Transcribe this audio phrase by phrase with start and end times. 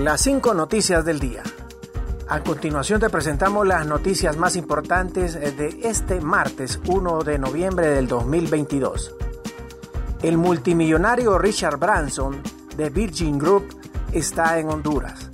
[0.00, 1.42] Las cinco noticias del día.
[2.26, 8.08] A continuación te presentamos las noticias más importantes de este martes 1 de noviembre del
[8.08, 9.14] 2022.
[10.22, 12.40] El multimillonario Richard Branson
[12.78, 13.76] de Virgin Group
[14.10, 15.28] está en Honduras.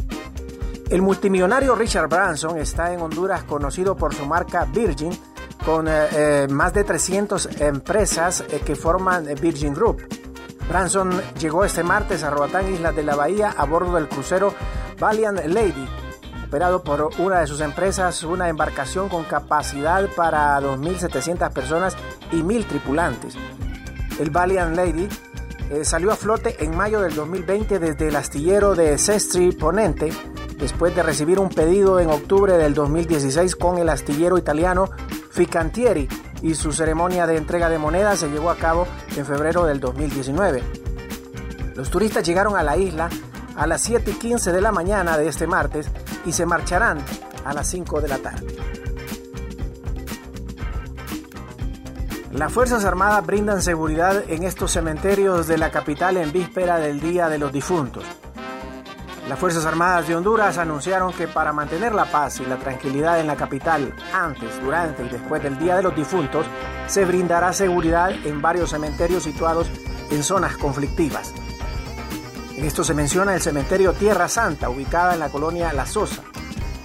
[0.90, 5.16] El multimillonario Richard Branson está en Honduras conocido por su marca Virgin
[5.64, 10.25] con eh, eh, más de 300 empresas eh, que forman Virgin Group.
[10.68, 14.52] Branson llegó este martes a Roatán, Islas de la Bahía, a bordo del crucero
[14.98, 15.88] Valiant Lady,
[16.46, 21.96] operado por una de sus empresas, una embarcación con capacidad para 2.700 personas
[22.32, 23.34] y 1.000 tripulantes.
[24.18, 25.08] El Valiant Lady
[25.70, 30.12] eh, salió a flote en mayo del 2020 desde el astillero de Sestri Ponente,
[30.58, 34.90] después de recibir un pedido en octubre del 2016 con el astillero italiano
[35.30, 36.08] Ficantieri,
[36.42, 40.62] y su ceremonia de entrega de monedas se llevó a cabo en febrero del 2019.
[41.74, 43.08] Los turistas llegaron a la isla
[43.56, 45.88] a las 7 y 15 de la mañana de este martes
[46.24, 46.98] y se marcharán
[47.44, 48.46] a las 5 de la tarde.
[52.32, 57.30] Las Fuerzas Armadas brindan seguridad en estos cementerios de la capital en víspera del Día
[57.30, 58.04] de los Difuntos.
[59.28, 63.26] Las Fuerzas Armadas de Honduras anunciaron que para mantener la paz y la tranquilidad en
[63.26, 66.46] la capital antes, durante y después del Día de los Difuntos,
[66.86, 69.68] se brindará seguridad en varios cementerios situados
[70.10, 71.34] en zonas conflictivas.
[72.56, 76.22] En esto se menciona el cementerio Tierra Santa, ubicada en la colonia La Sosa,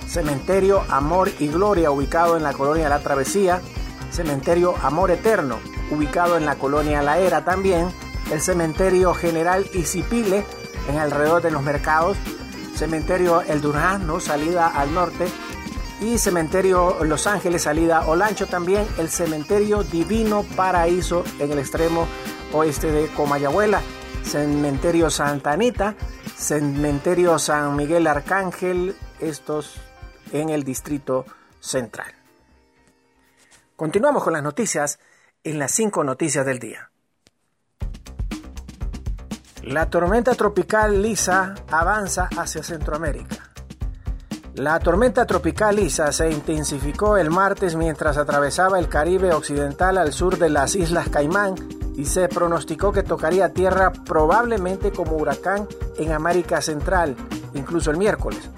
[0.08, 3.62] cementerio Amor y Gloria, ubicado en la colonia La Travesía,
[4.10, 5.60] cementerio Amor Eterno,
[5.92, 7.90] ubicado en la colonia La Era también,
[8.32, 10.44] el cementerio General Isipile,
[10.88, 12.18] en alrededor de los mercados,
[12.76, 15.28] cementerio El Durazno, salida al norte,
[16.02, 22.08] y cementerio Los Ángeles, salida Olancho también, el cementerio Divino Paraíso en el extremo
[22.54, 23.82] oeste de Comayagüela,
[24.24, 25.96] cementerio Santa Anita,
[26.36, 29.76] cementerio San Miguel Arcángel, estos
[30.32, 31.26] en el distrito
[31.60, 32.12] central.
[33.76, 35.00] Continuamos con las noticias
[35.44, 36.91] en las cinco noticias del día.
[39.64, 43.52] La tormenta tropical Lisa avanza hacia Centroamérica.
[44.56, 50.40] La tormenta tropical Lisa se intensificó el martes mientras atravesaba el Caribe occidental al sur
[50.40, 51.54] de las Islas Caimán
[51.96, 55.68] y se pronosticó que tocaría tierra probablemente como huracán
[55.98, 57.16] en América Central,
[57.54, 58.50] incluso el miércoles.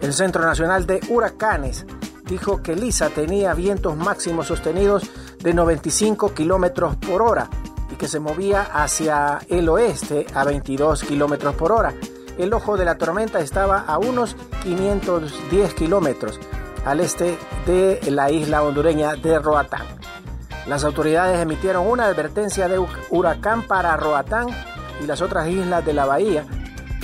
[0.00, 1.84] El Centro Nacional de Huracanes
[2.24, 5.10] dijo que Lisa tenía vientos máximos sostenidos
[5.40, 7.50] de 95 kilómetros por hora
[7.96, 11.94] que se movía hacia el oeste a 22 kilómetros por hora.
[12.38, 16.40] El ojo de la tormenta estaba a unos 510 kilómetros
[16.84, 19.86] al este de la isla hondureña de Roatán.
[20.66, 24.46] Las autoridades emitieron una advertencia de huracán para Roatán
[25.02, 26.44] y las otras islas de la bahía.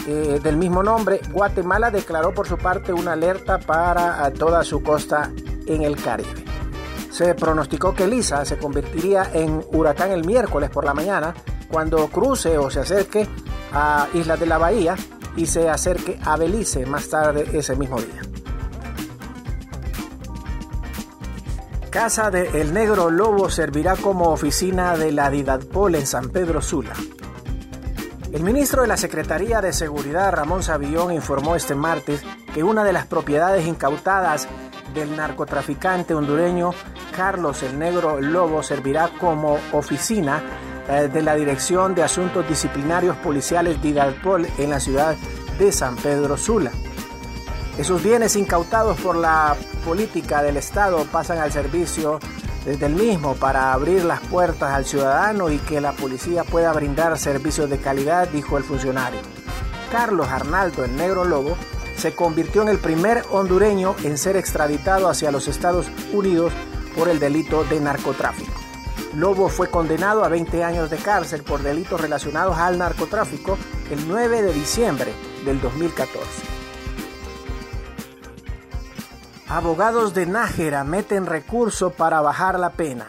[0.06, 5.30] Eh, del mismo nombre, Guatemala declaró por su parte una alerta para toda su costa
[5.66, 6.44] en el Caribe.
[7.18, 11.34] Se pronosticó que Lisa se convertiría en huracán el miércoles por la mañana
[11.68, 13.26] cuando cruce o se acerque
[13.72, 14.94] a Islas de la Bahía
[15.36, 18.22] y se acerque a Belice más tarde ese mismo día.
[21.90, 26.92] Casa de El Negro Lobo servirá como oficina de la Didadpol en San Pedro Sula.
[28.30, 32.22] El ministro de la Secretaría de Seguridad, Ramón Savillón, informó este martes
[32.54, 34.46] que una de las propiedades incautadas
[34.98, 36.72] del narcotraficante hondureño
[37.14, 40.42] Carlos el Negro Lobo servirá como oficina
[40.88, 45.16] eh, de la Dirección de Asuntos Disciplinarios Policiales de Hidalpol en la ciudad
[45.58, 46.70] de San Pedro Sula.
[47.78, 52.18] Esos bienes incautados por la política del Estado pasan al servicio
[52.64, 57.18] desde el mismo para abrir las puertas al ciudadano y que la policía pueda brindar
[57.18, 59.20] servicios de calidad, dijo el funcionario.
[59.90, 61.56] Carlos Arnaldo, el negro lobo,
[61.98, 66.52] se convirtió en el primer hondureño en ser extraditado hacia los Estados Unidos
[66.96, 68.52] por el delito de narcotráfico.
[69.14, 73.58] Lobo fue condenado a 20 años de cárcel por delitos relacionados al narcotráfico
[73.90, 75.12] el 9 de diciembre
[75.44, 76.58] del 2014.
[79.48, 83.08] Abogados de Nájera meten recurso para bajar la pena.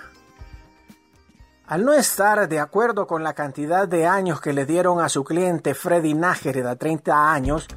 [1.68, 5.24] Al no estar de acuerdo con la cantidad de años que le dieron a su
[5.24, 7.68] cliente Freddy Nájera de 30 años,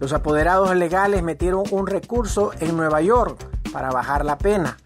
[0.00, 3.38] los apoderados legales metieron un recurso en Nueva York
[3.70, 4.78] para bajar la pena.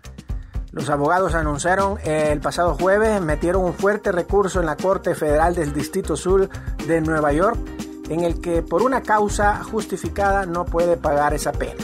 [0.72, 5.72] Los abogados anunciaron el pasado jueves, metieron un fuerte recurso en la Corte Federal del
[5.72, 6.48] Distrito Sur
[6.88, 7.56] de Nueva York,
[8.08, 11.80] en el que por una causa justificada no puede pagar esa pena.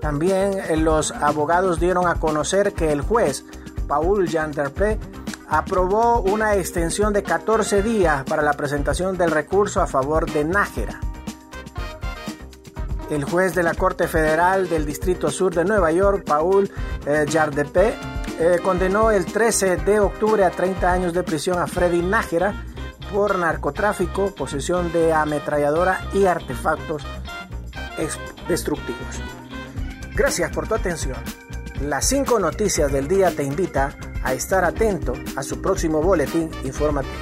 [0.00, 3.44] También eh, los abogados dieron a conocer que el juez
[3.88, 5.00] Paul Janderpe
[5.48, 11.00] aprobó una extensión de 14 días para la presentación del recurso a favor de Nájera.
[13.12, 16.70] El juez de la Corte Federal del Distrito Sur de Nueva York, Paul
[17.04, 22.64] eh, eh, condenó el 13 de octubre a 30 años de prisión a Freddy Nájera
[23.12, 27.02] por narcotráfico, posesión de ametralladora y artefactos
[28.48, 29.20] destructivos.
[30.14, 31.18] Gracias por tu atención.
[31.82, 33.94] Las cinco noticias del día te invita
[34.24, 37.12] a estar atento a su próximo boletín informativo.